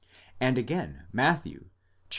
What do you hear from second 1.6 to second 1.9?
(xv.